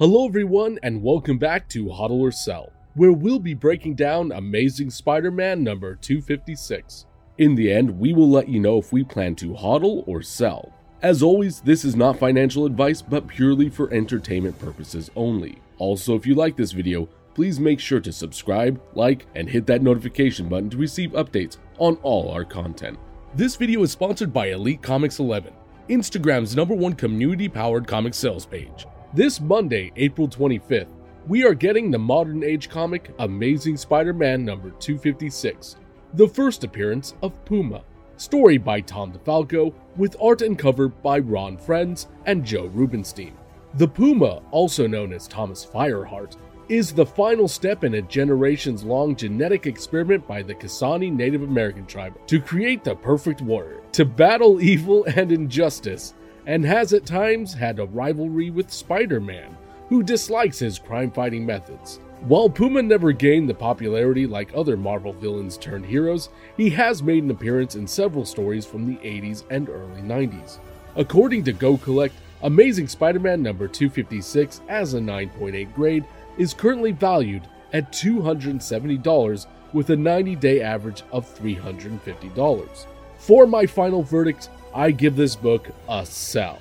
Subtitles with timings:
[0.00, 4.90] Hello, everyone, and welcome back to Hodl or Sell, where we'll be breaking down Amazing
[4.90, 7.06] Spider Man number 256.
[7.38, 10.72] In the end, we will let you know if we plan to hodl or sell.
[11.02, 15.58] As always, this is not financial advice, but purely for entertainment purposes only.
[15.78, 19.82] Also, if you like this video, please make sure to subscribe, like, and hit that
[19.82, 22.96] notification button to receive updates on all our content.
[23.34, 25.52] This video is sponsored by Elite Comics 11,
[25.88, 28.86] Instagram's number one community powered comic sales page.
[29.14, 30.90] This Monday, April 25th,
[31.26, 35.76] we are getting the modern age comic Amazing Spider Man number 256,
[36.12, 37.84] the first appearance of Puma.
[38.18, 43.32] Story by Tom DeFalco, with art and cover by Ron Frenz and Joe Rubinstein.
[43.76, 46.36] The Puma, also known as Thomas Fireheart,
[46.68, 51.86] is the final step in a generations long genetic experiment by the Kisani Native American
[51.86, 56.12] tribe to create the perfect warrior, to battle evil and injustice
[56.48, 59.54] and has at times had a rivalry with Spider Man,
[59.90, 62.00] who dislikes his crime fighting methods.
[62.22, 67.22] While Puma never gained the popularity like other Marvel villains turned heroes, he has made
[67.22, 70.58] an appearance in several stories from the 80s and early 90s.
[70.96, 76.04] According to GoCollect, Amazing Spider Man number 256 as a 9.8 grade
[76.38, 77.42] is currently valued
[77.74, 82.86] at $270 with a 90 day average of $350.
[83.18, 86.58] For my final verdict, I give this book a sell.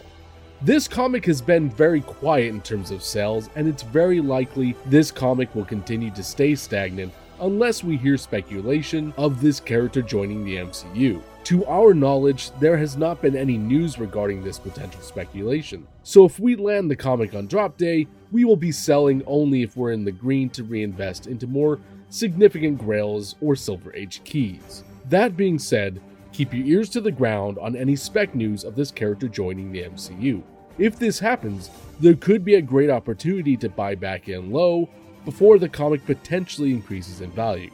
[0.64, 5.11] This comic has been very quiet in terms of sales, and it's very likely this
[5.11, 10.55] comic will continue to stay stagnant unless we hear speculation of this character joining the
[10.58, 11.22] MCU.
[11.44, 15.88] To our knowledge, there has not been any news regarding this potential speculation.
[16.02, 19.77] So if we land the comic on drop day, we will be selling only if
[19.77, 24.83] we're in the green to reinvest into more significant grails or Silver Age keys.
[25.08, 26.02] That being said,
[26.38, 29.81] Keep your ears to the ground on any spec news of this character joining the
[29.81, 30.43] MCU.
[30.77, 34.87] If this happens, there could be a great opportunity to buy back in low
[35.25, 37.71] before the comic potentially increases in value.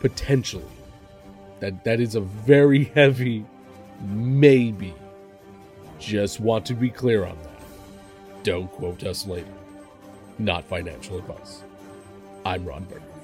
[0.00, 0.64] Potentially.
[1.60, 3.44] That that is a very heavy
[4.00, 4.94] maybe.
[6.00, 8.42] Just want to be clear on that.
[8.42, 9.54] Don't quote us later.
[10.40, 11.62] Not financial advice.
[12.44, 13.21] I'm Ron Burgundy.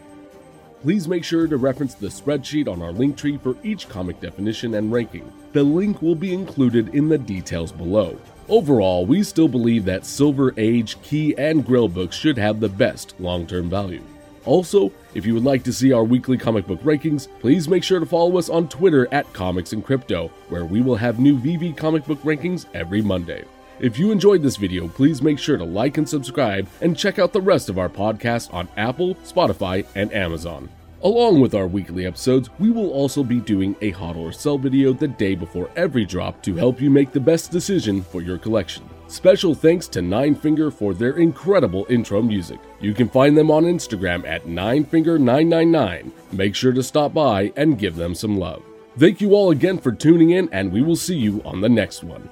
[0.83, 4.75] Please make sure to reference the spreadsheet on our link tree for each comic definition
[4.75, 5.31] and ranking.
[5.53, 8.17] The link will be included in the details below.
[8.49, 13.15] Overall, we still believe that Silver Age, Key, and Grail books should have the best
[13.19, 14.03] long term value.
[14.45, 17.99] Also, if you would like to see our weekly comic book rankings, please make sure
[17.99, 21.77] to follow us on Twitter at Comics and Crypto, where we will have new VeVe
[21.77, 23.45] comic book rankings every Monday.
[23.81, 27.33] If you enjoyed this video, please make sure to like and subscribe and check out
[27.33, 30.69] the rest of our podcast on Apple, Spotify, and Amazon.
[31.05, 34.93] Along with our weekly episodes, we will also be doing a hodl or sell video
[34.93, 38.83] the day before every drop to help you make the best decision for your collection.
[39.07, 42.59] Special thanks to Nine Finger for their incredible intro music.
[42.81, 46.11] You can find them on Instagram at ninefinger999.
[46.33, 48.65] Make sure to stop by and give them some love.
[48.99, 52.03] Thank you all again for tuning in, and we will see you on the next
[52.03, 52.29] one.